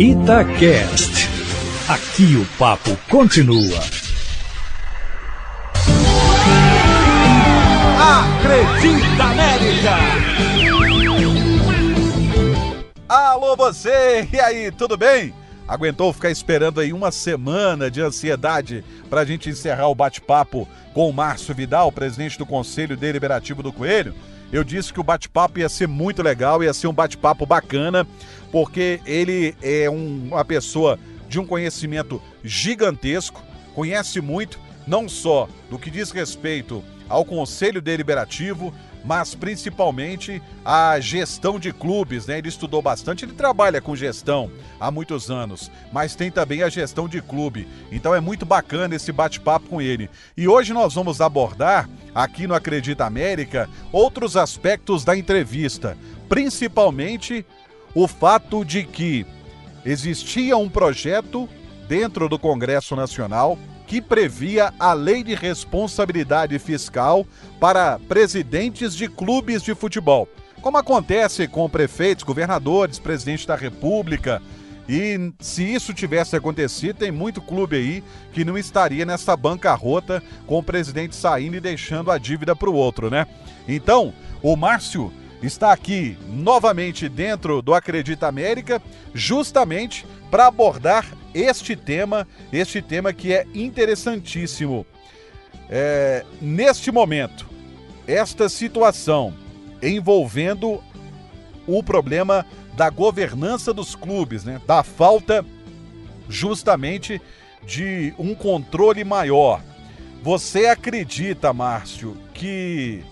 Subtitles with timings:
[0.00, 1.28] Itacast.
[1.88, 3.80] Aqui o papo continua.
[7.98, 9.96] Acredita América!
[13.08, 15.34] Alô você, e aí, tudo bem?
[15.66, 21.10] Aguentou ficar esperando aí uma semana de ansiedade para a gente encerrar o bate-papo com
[21.10, 24.14] o Márcio Vidal, presidente do Conselho Deliberativo do Coelho?
[24.50, 28.06] Eu disse que o bate-papo ia ser muito legal, ia ser um bate-papo bacana,
[28.50, 33.42] porque ele é um, uma pessoa de um conhecimento gigantesco,
[33.74, 38.72] conhece muito, não só do que diz respeito ao Conselho Deliberativo,
[39.04, 42.38] mas principalmente a gestão de clubes, né?
[42.38, 47.08] Ele estudou bastante, ele trabalha com gestão há muitos anos, mas tem também a gestão
[47.08, 47.68] de clube.
[47.90, 50.10] Então é muito bacana esse bate-papo com ele.
[50.36, 55.96] E hoje nós vamos abordar aqui no Acredita América outros aspectos da entrevista,
[56.28, 57.46] principalmente
[57.98, 59.26] o fato de que
[59.84, 61.48] existia um projeto
[61.88, 67.26] dentro do Congresso Nacional que previa a lei de responsabilidade fiscal
[67.58, 70.28] para presidentes de clubes de futebol.
[70.60, 74.40] Como acontece com prefeitos, governadores, presidente da República.
[74.88, 80.58] E se isso tivesse acontecido, tem muito clube aí que não estaria nessa bancarrota com
[80.58, 83.26] o presidente saindo e deixando a dívida para o outro, né?
[83.66, 88.82] Então, o Márcio está aqui novamente dentro do Acredita América,
[89.14, 94.84] justamente para abordar este tema, este tema que é interessantíssimo.
[95.70, 97.46] É, neste momento,
[98.06, 99.34] esta situação
[99.82, 100.82] envolvendo
[101.66, 102.44] o problema
[102.74, 104.60] da governança dos clubes, né?
[104.66, 105.44] da falta
[106.28, 107.20] justamente
[107.66, 109.60] de um controle maior.
[110.22, 113.04] Você acredita, Márcio, que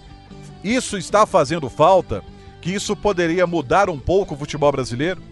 [0.67, 2.23] isso está fazendo falta?
[2.61, 5.23] Que isso poderia mudar um pouco o futebol brasileiro?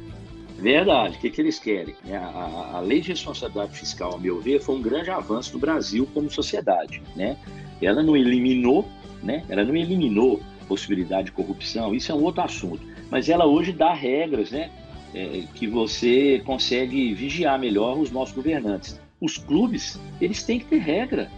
[0.59, 1.17] Verdade.
[1.17, 1.95] O que, que eles querem?
[2.09, 5.53] É, a, a, a, lei de responsabilidade fiscal, ao meu ver, foi um grande avanço
[5.53, 7.03] do Brasil como sociedade.
[7.17, 7.37] Né?
[7.83, 8.89] Ela não eliminou,
[9.23, 9.45] né?
[9.49, 12.81] ela não eliminou possibilidade de corrupção, isso é um outro assunto.
[13.11, 14.71] Mas ela hoje dá regras né?
[15.15, 18.99] É, que você consegue vigiar melhor os nossos governantes.
[19.21, 21.31] Os clubes, eles têm que ter regra.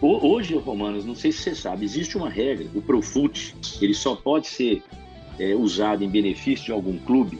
[0.00, 4.46] Hoje, Romanos, não sei se você sabe, existe uma regra, o Profut, ele só pode
[4.48, 4.82] ser
[5.38, 7.38] é, usado em benefício de algum clube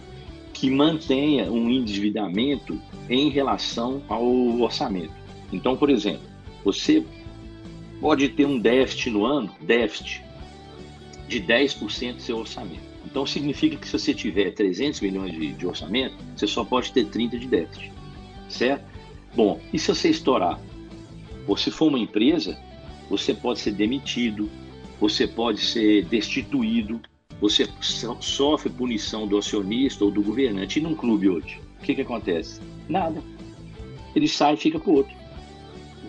[0.53, 4.25] que mantenha um endividamento em relação ao
[4.61, 5.13] orçamento.
[5.53, 6.23] Então, por exemplo,
[6.65, 7.05] você
[8.01, 10.25] pode ter um déficit no ano, déficit
[11.29, 12.95] de 10% do seu orçamento.
[13.05, 17.07] Então, significa que se você tiver 300 milhões de, de orçamento, você só pode ter
[17.07, 17.93] 30 de déficit,
[18.49, 18.85] certo?
[19.35, 20.59] Bom, e se você estourar?
[21.47, 22.59] Ou se for uma empresa,
[23.09, 24.51] você pode ser demitido,
[25.01, 27.01] você pode ser destituído,
[27.41, 27.69] você
[28.21, 30.79] sofre punição do acionista ou do governante.
[30.79, 32.61] E num clube hoje, o que, que acontece?
[32.89, 33.23] Nada.
[34.15, 35.15] Ele sai e fica para o outro.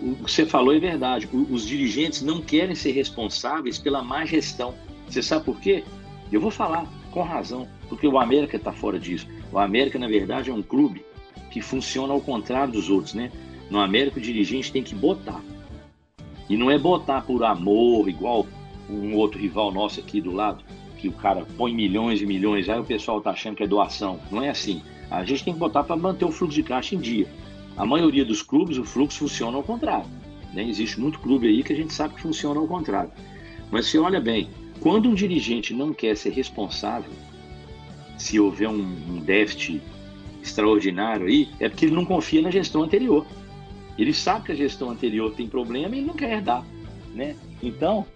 [0.00, 1.28] O que você falou é verdade.
[1.32, 4.74] Os dirigentes não querem ser responsáveis pela má gestão.
[5.08, 5.84] Você sabe por quê?
[6.30, 9.26] Eu vou falar com razão, porque o América está fora disso.
[9.52, 11.04] O América, na verdade, é um clube
[11.50, 13.30] que funciona ao contrário dos outros, né?
[13.70, 15.42] No América, o dirigente tem que botar.
[16.48, 18.46] E não é botar por amor, igual
[18.88, 20.64] um outro rival nosso aqui do lado
[20.96, 24.18] que o cara põe milhões e milhões, aí o pessoal tá achando que é doação.
[24.30, 24.82] Não é assim.
[25.10, 27.28] A gente tem que botar para manter o fluxo de caixa em dia.
[27.76, 30.06] A maioria dos clubes, o fluxo funciona ao contrário.
[30.52, 30.66] Né?
[30.66, 33.10] Existe muito clube aí que a gente sabe que funciona ao contrário.
[33.70, 34.48] Mas se olha bem,
[34.80, 37.12] quando um dirigente não quer ser responsável,
[38.16, 39.82] se houver um, um déficit
[40.42, 43.26] extraordinário aí, é porque ele não confia na gestão anterior.
[43.98, 46.64] Ele sabe que a gestão anterior tem problema e ele não quer herdar.
[47.14, 47.36] Né?
[47.62, 48.06] Então,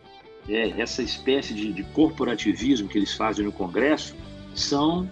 [0.48, 4.14] é, essa espécie de, de corporativismo que eles fazem no Congresso
[4.54, 5.10] são,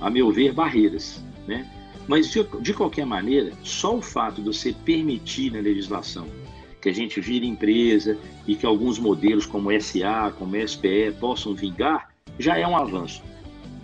[0.00, 1.22] a meu ver, barreiras.
[1.46, 1.70] Né?
[2.06, 6.26] Mas, de, de qualquer maneira, só o fato de você permitir na legislação
[6.80, 12.12] que a gente vire empresa e que alguns modelos como SA, como SPE possam vingar,
[12.38, 13.22] já é um avanço.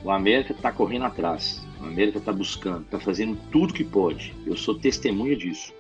[0.03, 4.35] O América está correndo atrás, o América está buscando, está fazendo tudo que pode.
[4.45, 5.73] Eu sou testemunha disso.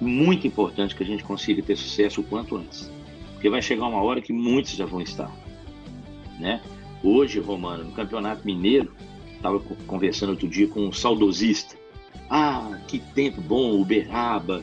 [0.00, 2.90] Muito importante que a gente consiga ter sucesso o quanto antes.
[3.32, 5.30] Porque vai chegar uma hora que muitos já vão estar.
[6.38, 6.60] Né?
[7.02, 8.92] Hoje, Romano, no Campeonato Mineiro,
[9.34, 11.76] estava conversando outro dia com um saudosista.
[12.28, 14.62] Ah, que tempo bom, Uberaba,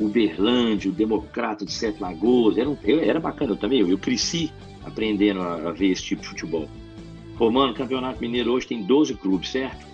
[0.00, 2.56] Uberlândia, o Democrata de Sete Lagoas.
[2.56, 3.80] Era, um, era bacana eu também.
[3.80, 4.52] Eu, cresci
[4.84, 6.68] aprendendo a, a, ver esse tipo de futebol.
[7.36, 9.86] Romano, Campeonato Mineiro hoje tem 12 clubes, certo?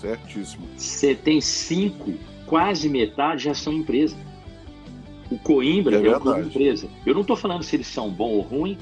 [0.00, 0.66] Certíssimo.
[0.76, 2.14] Você tem cinco,
[2.50, 4.18] quase metade já são empresas.
[5.30, 6.88] O Coimbra é, é um clube empresa.
[7.06, 8.76] Eu não estou falando se eles são bom ou ruim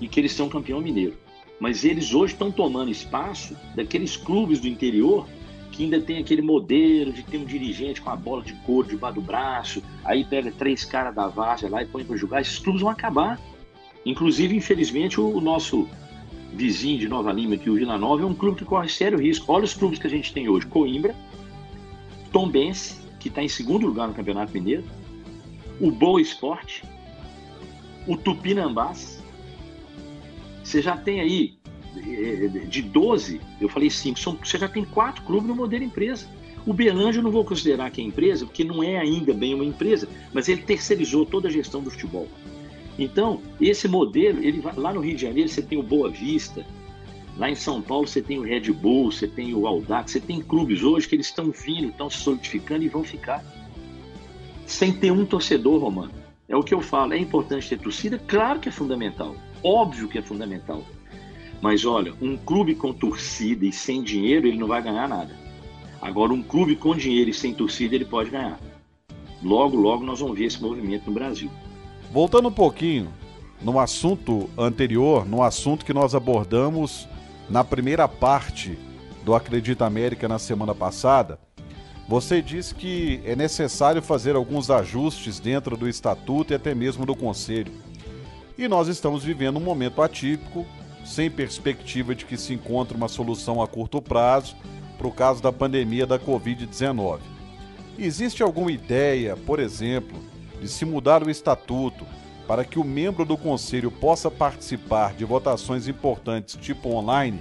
[0.00, 1.14] e que eles são campeão mineiro.
[1.60, 5.24] Mas eles hoje estão tomando espaço daqueles clubes do interior
[5.70, 9.14] que ainda tem aquele modelo de ter um dirigente com a bola de couro debaixo
[9.14, 12.82] do braço, aí pega três caras da várzea lá e põe para jogar, esses clubes
[12.82, 13.40] vão acabar.
[14.04, 15.88] Inclusive, infelizmente, o, nosso
[16.52, 19.50] vizinho de Nova Lima, aqui, o Vila Nova, é um clube que corre sério risco.
[19.50, 21.14] Olha os clubes que a gente tem hoje: Coimbra,
[22.32, 24.82] Tombense, que está em segundo lugar no Campeonato Mineiro,
[25.80, 26.82] o Boa Esporte,
[28.06, 29.22] o Tupinambás.
[30.64, 31.54] Você já tem aí
[31.96, 36.26] eh, de 12, eu falei 5, você já tem quatro clubes no modelo empresa.
[36.66, 39.64] O Belândia eu não vou considerar que é empresa, porque não é ainda bem uma
[39.64, 42.28] empresa, mas ele terceirizou toda a gestão do futebol.
[42.98, 46.66] Então, esse modelo, ele vai, lá no Rio de Janeiro você tem o Boa Vista,
[47.36, 50.40] lá em São Paulo você tem o Red Bull, você tem o Audax, você tem
[50.40, 53.44] clubes hoje que eles estão vindo, estão se solidificando e vão ficar.
[54.66, 56.12] Sem ter um torcedor, Romano.
[56.48, 58.18] É o que eu falo, é importante ter torcida?
[58.26, 59.34] Claro que é fundamental.
[59.62, 60.82] Óbvio que é fundamental.
[61.60, 65.34] Mas olha, um clube com torcida e sem dinheiro, ele não vai ganhar nada.
[66.00, 68.58] Agora, um clube com dinheiro e sem torcida, ele pode ganhar.
[69.40, 71.48] Logo, logo nós vamos ver esse movimento no Brasil.
[72.12, 73.08] Voltando um pouquinho
[73.60, 77.08] no assunto anterior, no assunto que nós abordamos
[77.52, 78.78] na primeira parte
[79.22, 81.38] do Acredita América na semana passada,
[82.08, 87.14] você disse que é necessário fazer alguns ajustes dentro do estatuto e até mesmo do
[87.14, 87.70] conselho.
[88.56, 90.64] E nós estamos vivendo um momento atípico,
[91.04, 94.56] sem perspectiva de que se encontre uma solução a curto prazo
[94.96, 97.18] para o caso da pandemia da Covid-19.
[97.98, 100.18] Existe alguma ideia, por exemplo,
[100.58, 102.06] de se mudar o estatuto
[102.46, 107.40] para que o membro do conselho possa participar de votações importantes tipo online,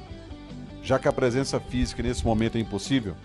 [0.84, 3.16] já que a presença física nesse momento é impossível?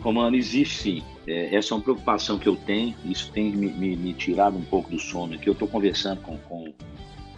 [0.00, 1.02] Romano, existe sim.
[1.26, 4.62] É, essa é uma preocupação que eu tenho, isso tem me, me, me tirado um
[4.62, 5.46] pouco do sono aqui.
[5.46, 6.72] Eu estou conversando com, com,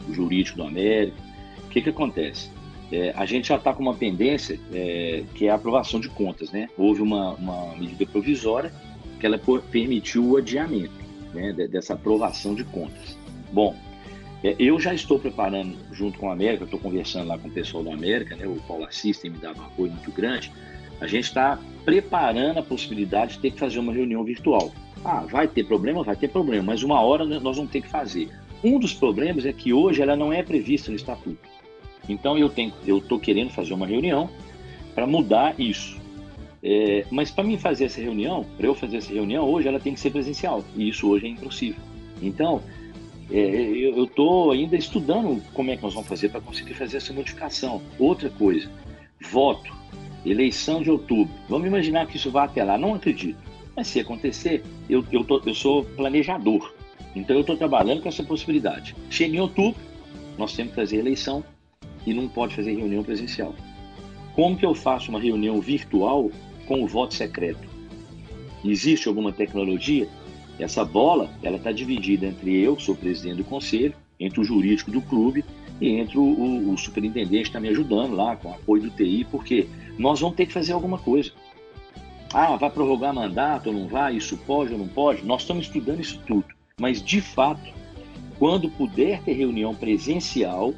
[0.08, 1.16] o jurídico do América.
[1.64, 2.50] O que, que acontece?
[2.90, 6.50] É, a gente já está com uma pendência é, que é a aprovação de contas.
[6.52, 6.68] Né?
[6.76, 8.72] Houve uma, uma medida provisória
[9.18, 9.38] que ela
[9.70, 11.01] permitiu o adiamento
[11.32, 13.16] né, dessa aprovação de contas.
[13.52, 13.74] Bom,
[14.42, 17.84] é, eu já estou preparando, junto com a América, estou conversando lá com o pessoal
[17.84, 20.50] da América, né, o Paulo Assis tem me dado um apoio muito grande,
[21.00, 24.72] a gente está preparando a possibilidade de ter que fazer uma reunião virtual.
[25.04, 26.04] Ah, vai ter problema?
[26.04, 28.28] Vai ter problema, mas uma hora nós vamos ter que fazer.
[28.62, 31.40] Um dos problemas é que hoje ela não é prevista no estatuto.
[32.08, 34.30] Então eu tenho, eu estou querendo fazer uma reunião
[34.94, 36.00] para mudar isso.
[36.62, 39.94] É, mas para mim fazer essa reunião, para eu fazer essa reunião, hoje ela tem
[39.94, 40.64] que ser presencial.
[40.76, 41.80] E isso hoje é impossível.
[42.20, 42.62] Então,
[43.30, 47.12] é, eu estou ainda estudando como é que nós vamos fazer para conseguir fazer essa
[47.12, 47.82] modificação.
[47.98, 48.70] Outra coisa,
[49.20, 49.74] voto,
[50.24, 51.32] eleição de outubro.
[51.48, 52.78] Vamos imaginar que isso vá até lá.
[52.78, 53.38] Não acredito.
[53.74, 56.72] Mas se acontecer, eu, eu, tô, eu sou planejador.
[57.16, 58.94] Então eu estou trabalhando com essa possibilidade.
[59.10, 59.80] Chega em outubro,
[60.38, 61.44] nós temos que fazer eleição
[62.06, 63.54] e não pode fazer reunião presencial.
[64.34, 66.30] Como que eu faço uma reunião virtual
[66.72, 67.68] com o voto secreto.
[68.64, 70.08] Existe alguma tecnologia?
[70.58, 74.90] Essa bola, ela está dividida entre eu, que sou presidente do conselho, entre o jurídico
[74.90, 75.44] do clube
[75.78, 79.26] e entre o, o, o superintendente que está me ajudando lá, com apoio do TI,
[79.30, 81.30] porque nós vamos ter que fazer alguma coisa.
[82.32, 84.16] Ah, vai prorrogar mandato ou não vai?
[84.16, 85.26] Isso pode ou não pode?
[85.26, 86.46] Nós estamos estudando isso tudo.
[86.80, 87.70] Mas, de fato,
[88.38, 90.72] quando puder ter reunião presencial,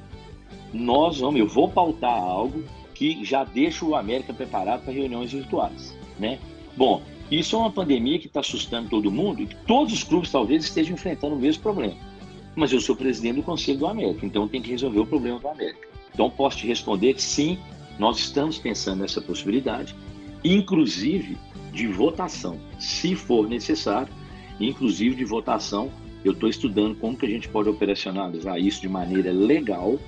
[0.73, 2.65] nós vamos, eu vou pautar algo
[2.95, 6.39] que já deixa o América preparado para reuniões virtuais, né?
[6.77, 10.31] Bom, isso é uma pandemia que está assustando todo mundo e que todos os clubes
[10.31, 11.97] talvez estejam enfrentando o mesmo problema.
[12.55, 15.49] Mas eu sou presidente do Conselho do América, então tem que resolver o problema do
[15.49, 15.89] América.
[16.13, 17.59] Então posso te responder que sim,
[17.99, 19.95] nós estamos pensando nessa possibilidade,
[20.45, 21.37] inclusive
[21.73, 24.13] de votação, se for necessário,
[24.61, 25.91] inclusive de votação.
[26.25, 29.99] Eu estou estudando como que a gente pode operacionalizar isso de maneira legal,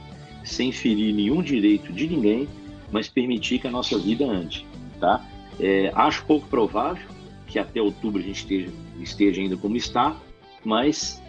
[0.45, 2.49] sem ferir nenhum direito de ninguém
[2.91, 4.67] mas permitir que a nossa vida ande,
[5.01, 5.25] tá?
[5.59, 7.07] É, acho pouco provável
[7.47, 10.17] que até outubro a gente esteja, esteja ainda como está,
[10.65, 11.23] mas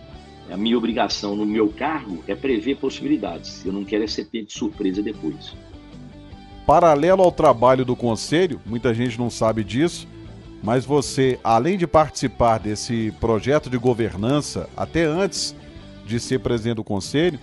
[0.50, 3.66] a minha obrigação no meu cargo é prever possibilidades.
[3.66, 5.56] Eu não quero é ser pego de surpresa depois.
[6.66, 10.08] Paralelo ao trabalho do conselho, muita gente não sabe disso,
[10.62, 15.56] mas você, além de participar desse projeto de governança, até antes
[16.06, 17.40] de ser presidente do conselho,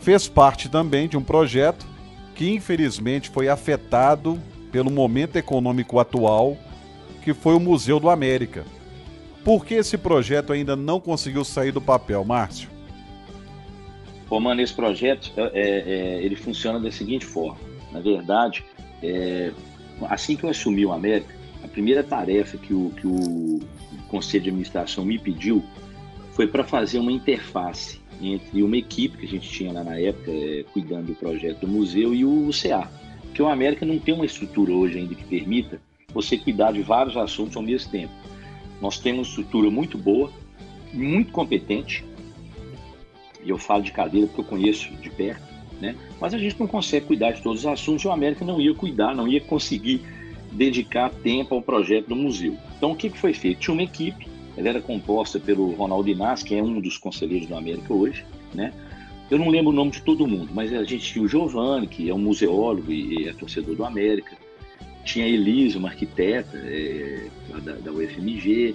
[0.00, 1.86] fez parte também de um projeto
[2.38, 4.40] que infelizmente foi afetado
[4.70, 6.56] pelo momento econômico atual,
[7.24, 8.64] que foi o Museu do América.
[9.44, 12.70] Por que esse projeto ainda não conseguiu sair do papel, Márcio?
[14.30, 17.58] Romano, esse projeto é, é, é, ele funciona da seguinte forma.
[17.90, 18.64] Na verdade,
[19.02, 19.50] é,
[20.02, 23.58] assim que eu assumi o América, a primeira tarefa que o, que o
[24.06, 25.64] Conselho de Administração me pediu
[26.34, 30.30] foi para fazer uma interface entre uma equipe que a gente tinha lá na época,
[30.30, 32.90] é, cuidando do projeto do museu, e o CA,
[33.22, 35.80] Porque o América não tem uma estrutura hoje ainda que permita
[36.12, 38.12] você cuidar de vários assuntos ao mesmo tempo.
[38.80, 40.30] Nós temos uma estrutura muito boa,
[40.92, 42.04] muito competente,
[43.44, 45.42] e eu falo de cadeira porque eu conheço de perto,
[45.80, 45.94] né?
[46.20, 48.74] mas a gente não consegue cuidar de todos os assuntos e o América não ia
[48.74, 50.02] cuidar, não ia conseguir
[50.52, 52.56] dedicar tempo ao projeto do museu.
[52.76, 53.60] Então, o que foi feito?
[53.60, 54.27] Tinha uma equipe,
[54.58, 58.72] ela era composta pelo Ronaldo Inácio, que é um dos conselheiros do América hoje, né?
[59.30, 62.10] Eu não lembro o nome de todo mundo, mas a gente tinha o Giovanni, que
[62.10, 64.36] é um museólogo e é torcedor do América.
[65.04, 67.28] Tinha a Elisa, uma arquiteta é,
[67.62, 68.74] da, da UFMG.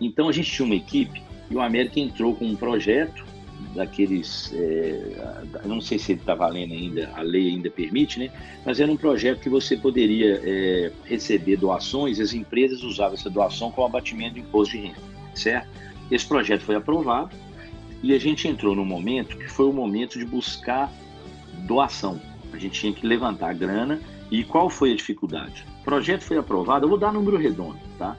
[0.00, 1.20] Então a gente tinha uma equipe
[1.50, 3.26] e o América entrou com um projeto
[3.74, 8.30] daqueles, é, não sei se ele está valendo ainda, a lei ainda permite, né?
[8.64, 13.70] Mas era um projeto que você poderia é, receber doações, as empresas usavam essa doação
[13.70, 15.68] como abatimento de imposto de renda, certo?
[16.10, 17.34] Esse projeto foi aprovado
[18.02, 20.92] e a gente entrou no momento que foi o momento de buscar
[21.66, 22.20] doação.
[22.52, 25.64] A gente tinha que levantar a grana e qual foi a dificuldade?
[25.80, 28.16] O projeto foi aprovado, eu vou dar número redondo, tá?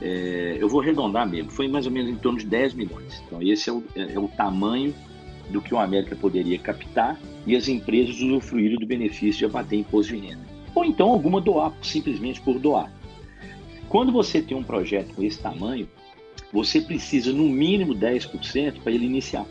[0.00, 3.22] É, eu vou arredondar mesmo, foi mais ou menos em torno de 10 milhões.
[3.26, 4.92] Então, esse é o, é, é o tamanho
[5.50, 10.14] do que o América poderia captar e as empresas usufruírem do benefício de abater imposto
[10.14, 10.42] de renda.
[10.74, 12.90] Ou então alguma doar, simplesmente por doar.
[13.88, 15.88] Quando você tem um projeto com esse tamanho,
[16.52, 19.46] você precisa no mínimo 10% para ele iniciar.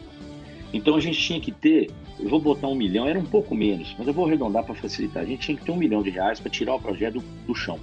[0.73, 3.93] Então a gente tinha que ter, eu vou botar um milhão, era um pouco menos,
[3.97, 5.23] mas eu vou arredondar para facilitar.
[5.23, 7.79] A gente tinha que ter um milhão de reais para tirar o projeto do, chão.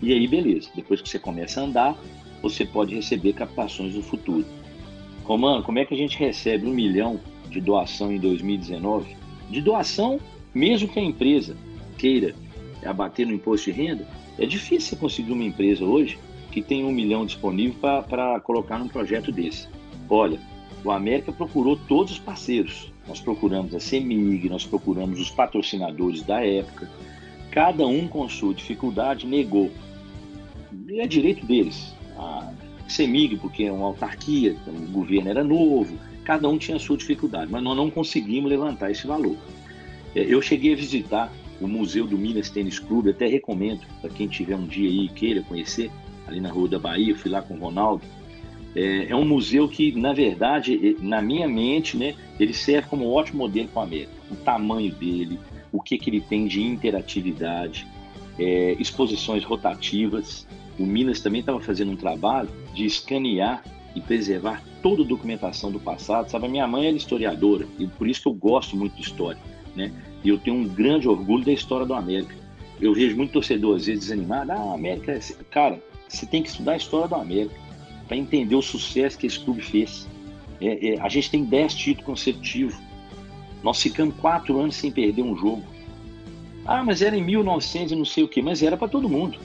[0.00, 1.96] E aí, beleza, depois que você começa a andar,
[2.42, 4.44] você pode receber captações no futuro.
[5.22, 9.14] Romano, como é que a gente recebe um milhão de doação em 2019?
[9.48, 10.18] De doação,
[10.52, 11.56] mesmo que a empresa
[11.96, 12.34] queira
[12.84, 16.18] abater no imposto de renda, é difícil você conseguir uma empresa hoje
[16.52, 17.74] que tem um milhão disponível
[18.08, 19.66] para colocar num projeto desse.
[20.08, 20.38] Olha,
[20.84, 22.92] o América procurou todos os parceiros.
[23.08, 26.88] Nós procuramos a CEMIG, nós procuramos os patrocinadores da época.
[27.50, 29.70] Cada um com sua dificuldade negou
[30.88, 31.94] e é direito deles.
[32.16, 32.52] A
[32.86, 37.50] CEMIG, porque é uma autarquia, então o governo era novo, cada um tinha sua dificuldade,
[37.50, 39.36] mas nós não conseguimos levantar esse valor.
[40.14, 44.28] É, eu cheguei a visitar o Museu do Minas Tênis Clube, até recomendo para quem
[44.28, 45.90] tiver um dia aí e queira conhecer,
[46.32, 48.02] ali na Rua da Bahia, fui lá com o Ronaldo.
[48.74, 53.12] É, é, um museu que, na verdade, na minha mente, né, ele serve como um
[53.12, 54.12] ótimo modelo para a América.
[54.30, 55.38] O tamanho dele,
[55.70, 57.86] o que, que ele tem de interatividade,
[58.38, 60.46] é, exposições rotativas,
[60.78, 63.62] o Minas também estava fazendo um trabalho de escanear
[63.94, 66.30] e preservar toda a documentação do passado.
[66.30, 69.40] Sabe, a minha mãe era historiadora e por isso que eu gosto muito de história,
[69.76, 69.92] né?
[70.24, 72.34] E eu tenho um grande orgulho da história do América.
[72.80, 74.52] Eu vejo muito torcedor às vezes desanimado.
[74.52, 75.18] Ah, América,
[75.50, 75.80] cara,
[76.16, 77.54] você tem que estudar a história do América
[78.06, 80.08] para entender o sucesso que esse clube fez.
[80.60, 82.74] É, é, a gente tem 10 títulos consecutivos.
[83.62, 85.62] Nós ficamos quatro anos sem perder um jogo.
[86.64, 89.38] Ah, mas era em 1900 e não sei o quê, mas era para todo mundo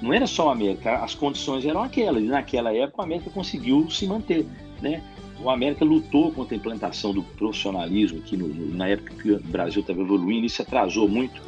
[0.00, 3.88] não era só a América, as condições eram aquelas, e naquela época a América conseguiu
[3.90, 4.46] se manter,
[4.80, 5.02] né?
[5.42, 9.40] O América lutou contra a implantação do profissionalismo aqui no, no, na época que o
[9.40, 11.42] Brasil estava evoluindo, isso atrasou muito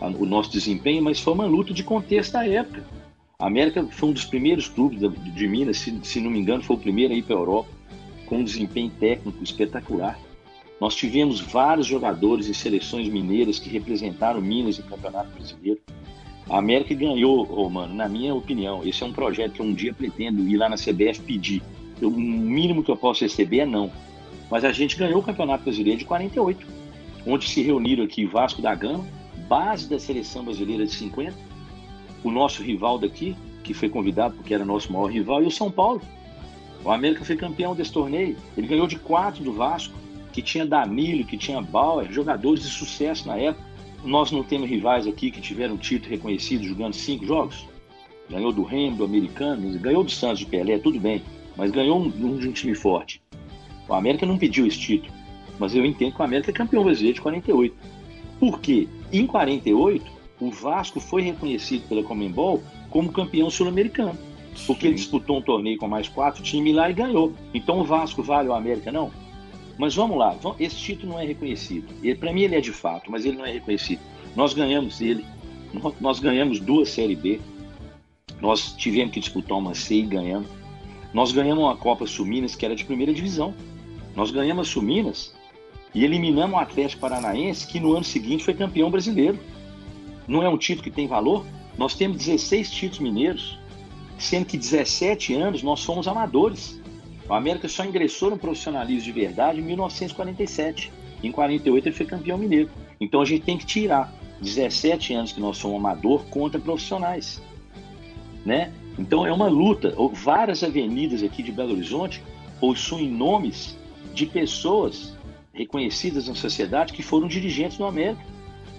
[0.00, 2.84] a, o nosso desempenho, mas foi uma luta de contexto da época.
[3.40, 5.00] A América foi um dos primeiros clubes
[5.34, 7.70] de, Minas, se, se, não me engano, foi o primeiro a ir para a Europa,
[8.26, 10.18] com um desempenho técnico espetacular.
[10.78, 15.80] Nós tivemos vários jogadores e seleções mineiras que representaram Minas no Campeonato Brasileiro.
[16.50, 18.86] A América ganhou, Romano, na minha opinião.
[18.86, 21.62] Esse é um projeto que um dia pretendo ir lá na CBF pedir.
[22.02, 23.90] o mínimo que eu posso receber é não.
[24.50, 26.66] Mas a gente ganhou o Campeonato Brasileiro de 48,
[27.26, 29.06] onde se reuniram aqui Vasco da Gama,
[29.48, 31.49] base da seleção brasileira de 50,
[32.22, 35.70] o nosso rival daqui, que foi convidado porque era nosso maior rival, e o São
[35.70, 36.00] Paulo.
[36.84, 38.36] O América foi campeão desse torneio.
[38.56, 39.94] Ele ganhou de quatro do Vasco,
[40.32, 43.68] que tinha Danilo, que tinha Bauer, jogadores de sucesso na época.
[44.02, 47.66] Nós não temos rivais aqui que tiveram título reconhecido jogando cinco jogos.
[48.30, 51.22] Ganhou do Remo, do Americano, ganhou do Santos de Pelé, tudo bem.
[51.56, 53.20] Mas ganhou um, um de um time forte.
[53.88, 55.12] O América não pediu esse título.
[55.58, 57.76] Mas eu entendo que o América é campeão brasileiro de 48.
[58.38, 58.88] Por quê?
[59.12, 60.10] Em 48,
[60.40, 64.18] o Vasco foi reconhecido pela Comembol como campeão sul-americano.
[64.66, 67.32] Porque ele disputou um torneio com mais quatro times lá e ganhou.
[67.54, 69.10] Então o Vasco vale o América, não?
[69.78, 71.86] Mas vamos lá, esse título não é reconhecido.
[72.18, 74.00] Para mim ele é de fato, mas ele não é reconhecido.
[74.36, 75.24] Nós ganhamos ele,
[76.00, 77.40] nós ganhamos duas Série B,
[78.40, 80.48] nós tivemos que disputar uma C e ganhamos.
[81.14, 83.54] Nós ganhamos uma Copa Suminas que era de primeira divisão.
[84.14, 85.34] Nós ganhamos a Suminas
[85.94, 89.38] e eliminamos o Atlético Paranaense, que no ano seguinte foi campeão brasileiro.
[90.26, 91.46] Não é um título que tem valor?
[91.76, 93.58] Nós temos 16 títulos mineiros,
[94.18, 96.80] sendo que 17 anos nós fomos amadores.
[97.28, 100.92] O América só ingressou no profissionalismo de verdade em 1947.
[101.22, 102.70] Em 48 ele foi campeão mineiro.
[103.00, 107.42] Então a gente tem que tirar 17 anos que nós somos amador contra profissionais,
[108.44, 108.72] né?
[108.98, 109.94] Então é uma luta.
[110.12, 112.22] Várias avenidas aqui de Belo Horizonte
[112.58, 113.78] possuem nomes
[114.12, 115.16] de pessoas
[115.52, 118.22] reconhecidas na sociedade que foram dirigentes do América.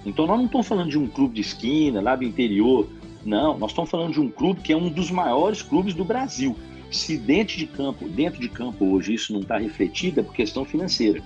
[0.05, 2.87] Então nós não estamos falando de um clube de esquina lá do interior,
[3.25, 3.57] não.
[3.57, 6.55] Nós estamos falando de um clube que é um dos maiores clubes do Brasil.
[6.91, 10.65] Se dentro de campo, dentro de campo hoje isso não está refletido é por questão
[10.65, 11.21] financeira.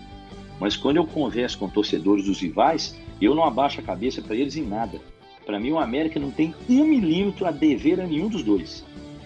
[0.60, 4.55] Mas quando eu converso com torcedores dos rivais, eu não abaixo a cabeça para eles
[4.55, 5.00] em nada.
[5.46, 8.84] Para mim, o América não tem um milímetro a dever a nenhum dos dois,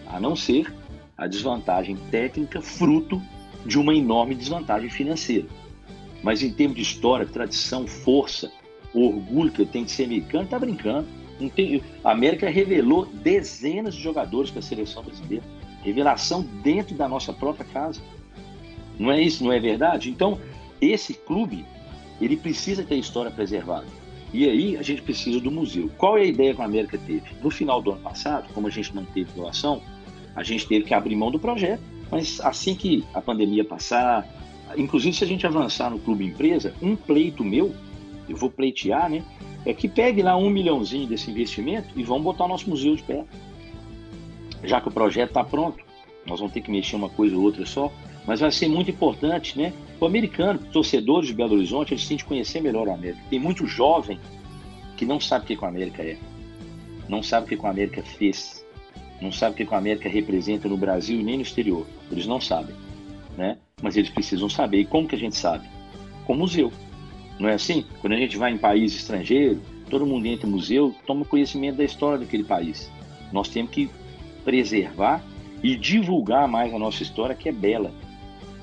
[0.07, 0.73] a não ser
[1.17, 3.21] a desvantagem técnica fruto
[3.65, 5.47] de uma enorme desvantagem financeira.
[6.23, 8.51] Mas em termos de história, tradição, força,
[8.93, 11.07] orgulho que eu tenho de ser americano, tá brincando.
[11.39, 11.81] Não tem...
[12.03, 15.43] A América revelou dezenas de jogadores para a seleção brasileira.
[15.83, 18.01] Revelação dentro da nossa própria casa.
[18.97, 20.09] Não é isso, não é verdade?
[20.09, 20.39] Então,
[20.81, 21.65] esse clube,
[22.19, 23.85] ele precisa ter história preservada.
[24.33, 25.89] E aí a gente precisa do museu.
[25.97, 27.23] Qual é a ideia que a América teve?
[27.41, 29.81] No final do ano passado, como a gente não teve doação,
[30.35, 31.81] a gente teve que abrir mão do projeto.
[32.11, 34.27] Mas assim que a pandemia passar,
[34.77, 37.73] inclusive se a gente avançar no clube empresa, um pleito meu,
[38.29, 39.23] eu vou pleitear, né?
[39.65, 43.03] É que pegue lá um milhãozinho desse investimento e vamos botar o nosso museu de
[43.03, 43.25] pé.
[44.63, 45.83] Já que o projeto está pronto,
[46.25, 47.91] nós vamos ter que mexer uma coisa ou outra só,
[48.25, 49.73] mas vai ser muito importante, né?
[49.99, 53.21] O americano, torcedores de Belo Horizonte, eles têm de conhecer melhor o América.
[53.29, 54.19] Tem muito jovem
[54.95, 56.17] que não sabe o que, o América é,
[57.07, 58.65] não sabe o que, o América fez,
[59.21, 61.87] não sabe o que, que o América representa no Brasil e nem no exterior.
[62.11, 62.75] Eles não sabem,
[63.37, 63.57] né?
[63.81, 64.81] Mas eles precisam saber.
[64.81, 65.67] E como que a gente sabe?
[66.25, 66.71] Com museu.
[67.39, 67.85] Não é assim?
[68.01, 71.83] Quando a gente vai em país estrangeiro, todo mundo entra no museu, toma conhecimento da
[71.85, 72.91] história daquele país.
[73.31, 73.89] Nós temos que
[74.43, 75.23] preservar
[75.63, 77.91] e divulgar mais a nossa história, que é bela.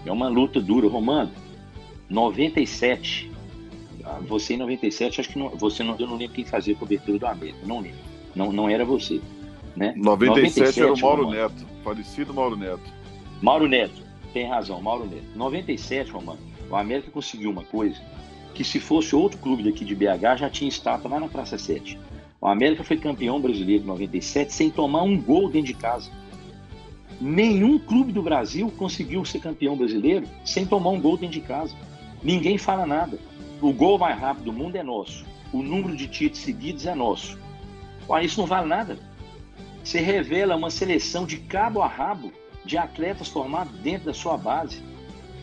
[0.04, 0.88] É uma luta dura.
[0.88, 1.30] Romano,
[2.08, 3.30] 97.
[4.04, 6.76] Ah, você em 97, acho que não, você não, eu não lembro quem fazia a
[6.76, 7.58] cobertura do América.
[7.64, 7.98] Não lembro.
[8.34, 9.20] Não, não era você.
[9.74, 9.94] Né?
[9.96, 11.42] 97, 97 era o Mauro Romano.
[11.42, 11.66] Neto.
[11.82, 12.92] Falecido Mauro Neto.
[13.42, 14.02] Mauro Neto.
[14.32, 15.26] Tem razão, Mauro Neto.
[15.34, 16.38] 97, Romano.
[16.70, 18.00] O América conseguiu uma coisa
[18.56, 21.98] que se fosse outro clube daqui de BH já tinha estátua lá na Praça 7.
[22.40, 26.10] O América foi campeão brasileiro em 97 sem tomar um gol dentro de casa.
[27.20, 31.74] Nenhum clube do Brasil conseguiu ser campeão brasileiro sem tomar um gol dentro de casa.
[32.22, 33.18] Ninguém fala nada.
[33.60, 35.26] O gol mais rápido do mundo é nosso.
[35.52, 37.38] O número de títulos seguidos é nosso.
[38.22, 38.98] Isso não vale nada.
[39.84, 42.32] Você revela uma seleção de cabo a rabo
[42.64, 44.82] de atletas formados dentro da sua base.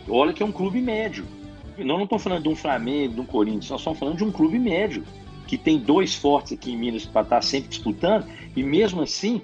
[0.09, 1.25] Olha que é um clube médio.
[1.77, 4.59] Não estamos falando de um Flamengo, de um Corinthians, nós estamos falando de um clube
[4.59, 5.03] médio,
[5.47, 9.41] que tem dois fortes aqui em Minas para estar sempre disputando, e mesmo assim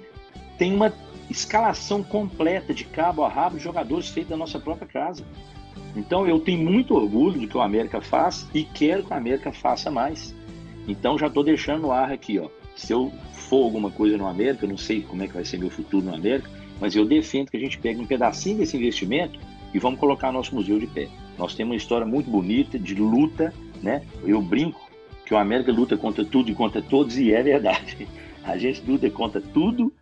[0.56, 0.92] tem uma
[1.28, 5.24] escalação completa de cabo a rabo de jogadores feitos da nossa própria casa.
[5.96, 9.52] Então eu tenho muito orgulho do que o América faz e quero que o América
[9.52, 10.34] faça mais.
[10.86, 12.48] Então já estou deixando no ar aqui, ó.
[12.76, 15.70] Se eu for alguma coisa no América, não sei como é que vai ser meu
[15.70, 16.48] futuro no América,
[16.80, 19.38] mas eu defendo que a gente pegue um pedacinho desse investimento
[19.74, 21.08] e vamos colocar nosso museu de pé.
[21.38, 24.02] Nós temos uma história muito bonita de luta, né?
[24.24, 24.90] Eu brinco
[25.24, 28.08] que o América luta contra tudo e contra todos e é verdade.
[28.42, 29.92] A gente luta contra tudo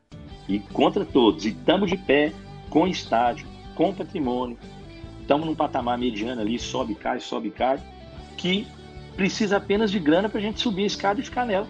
[0.49, 1.45] e contra todos.
[1.45, 2.33] E estamos de pé,
[2.71, 4.57] com estádio, com patrimônio.
[5.21, 7.79] Estamos num patamar mediano ali, sobe, cai, sobe, cai,
[8.37, 8.67] que
[9.17, 11.67] precisa apenas de grana para a gente subir a escada e ficar nela.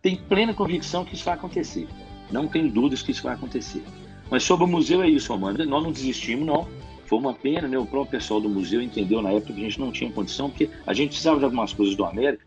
[0.00, 1.86] Tem plena convicção que isso vai acontecer.
[2.30, 3.84] Não tem dúvidas que isso vai acontecer.
[4.28, 5.64] Mas sobre o museu é isso, Amanda.
[5.64, 6.66] Nós não desistimos, não.
[7.12, 7.76] Foi uma pena, né?
[7.76, 10.70] O próprio pessoal do museu entendeu na época que a gente não tinha condição, porque
[10.86, 12.42] a gente precisava de algumas coisas do América,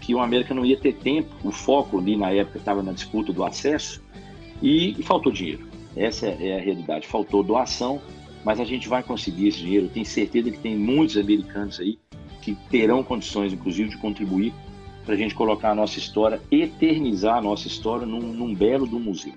[0.00, 1.34] que o América não ia ter tempo.
[1.42, 4.00] O foco ali na época estava na disputa do acesso
[4.62, 5.66] e, e faltou dinheiro.
[5.96, 7.08] Essa é a realidade.
[7.08, 8.00] Faltou doação,
[8.44, 9.88] mas a gente vai conseguir esse dinheiro.
[9.88, 11.98] Tenho certeza que tem muitos americanos aí
[12.40, 14.54] que terão condições, inclusive, de contribuir
[15.04, 19.00] para a gente colocar a nossa história, eternizar a nossa história num, num belo do
[19.00, 19.34] museu.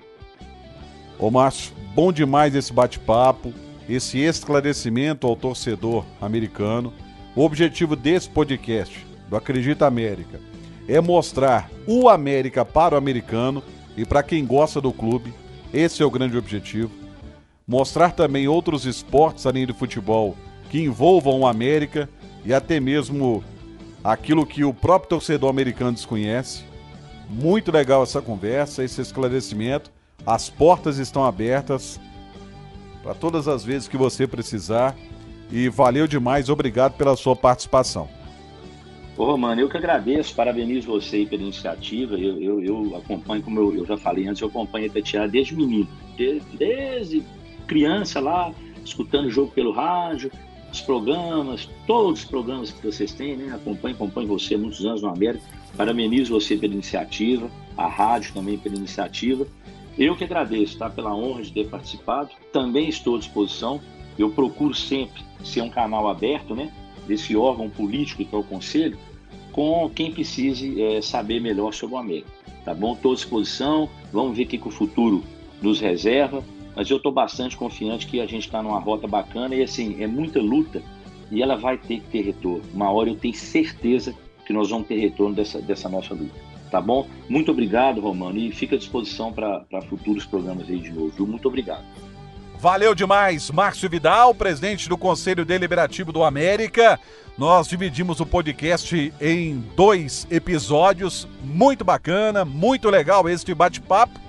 [1.17, 3.51] Ô Márcio, bom demais esse bate-papo,
[3.89, 6.93] esse esclarecimento ao torcedor americano.
[7.35, 10.39] O objetivo desse podcast, do Acredita América,
[10.87, 13.63] é mostrar o América para o americano
[13.95, 15.33] e para quem gosta do clube,
[15.73, 16.91] esse é o grande objetivo.
[17.67, 20.35] Mostrar também outros esportes além do futebol
[20.69, 22.09] que envolvam o América
[22.45, 23.43] e até mesmo
[24.03, 26.63] aquilo que o próprio torcedor americano desconhece.
[27.29, 29.91] Muito legal essa conversa, esse esclarecimento.
[30.25, 31.99] As portas estão abertas
[33.07, 34.93] para todas as vezes que você precisar.
[35.49, 38.09] E valeu demais, obrigado pela sua participação.
[39.17, 42.15] Ô, mano, eu que agradeço, parabenizo você pela iniciativa.
[42.15, 45.55] Eu, eu, eu acompanho, como eu, eu, já falei antes, eu acompanho a Tatiana desde
[45.55, 47.23] menino, desde, desde
[47.65, 48.51] criança lá,
[48.83, 50.29] escutando o jogo pelo rádio,
[50.69, 53.55] os programas, todos os programas que vocês têm, né?
[53.55, 55.45] Acompanho, acompanho você há muitos anos no América.
[55.77, 59.47] Parabenizo você pela iniciativa, a rádio também pela iniciativa.
[59.97, 60.89] Eu que agradeço, tá?
[60.89, 62.29] Pela honra de ter participado.
[62.53, 63.81] Também estou à disposição.
[64.17, 66.71] Eu procuro sempre ser um canal aberto, né?
[67.07, 68.97] Desse órgão político que é o Conselho,
[69.51, 72.29] com quem precise é, saber melhor sobre o América.
[72.63, 72.93] Tá bom?
[72.93, 73.89] Estou à disposição.
[74.11, 75.23] Vamos ver o que, que o futuro
[75.61, 76.43] nos reserva.
[76.75, 80.05] Mas eu estou bastante confiante que a gente está numa rota bacana e assim, é
[80.05, 80.83] muita luta
[81.31, 82.61] e ela vai ter que ter retorno.
[82.71, 84.13] Uma hora eu tenho certeza
[84.45, 86.46] que nós vamos ter retorno dessa, dessa nossa luta.
[86.69, 87.07] Tá bom?
[87.29, 91.09] Muito obrigado, Romano, e fica à disposição para futuros programas aí de novo.
[91.09, 91.25] Viu?
[91.25, 91.83] Muito obrigado.
[92.59, 96.99] Valeu demais, Márcio Vidal, presidente do Conselho Deliberativo do América.
[97.37, 104.19] Nós dividimos o podcast em dois episódios, muito bacana, muito legal este bate-papo.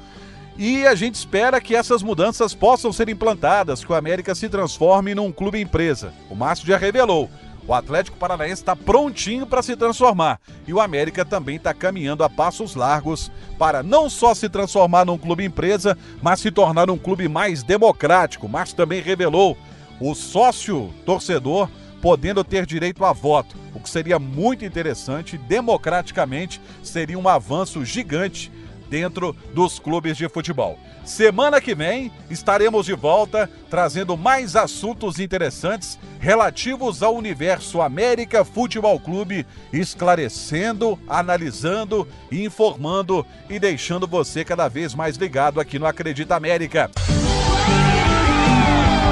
[0.58, 5.14] E a gente espera que essas mudanças possam ser implantadas, que o América se transforme
[5.14, 6.12] num clube empresa.
[6.28, 7.30] O Márcio já revelou.
[7.68, 12.30] O Atlético Paranaense está prontinho para se transformar e o América também está caminhando a
[12.30, 17.28] passos largos para não só se transformar num clube empresa, mas se tornar um clube
[17.28, 18.48] mais democrático.
[18.48, 19.54] Márcio também revelou
[20.00, 21.68] o sócio torcedor
[22.00, 25.36] podendo ter direito a voto, o que seria muito interessante.
[25.36, 28.50] Democraticamente seria um avanço gigante
[28.88, 30.78] dentro dos clubes de futebol.
[31.04, 38.98] Semana que vem estaremos de volta trazendo mais assuntos interessantes relativos ao universo América Futebol
[39.00, 46.90] Clube, esclarecendo, analisando, informando e deixando você cada vez mais ligado aqui no Acredita América.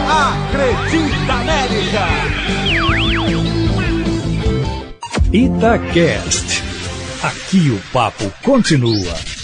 [0.08, 2.56] Acredita América!
[5.32, 6.62] Itacast.
[7.22, 9.35] Aqui o papo continua.